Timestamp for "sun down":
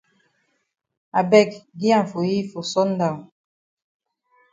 2.71-3.19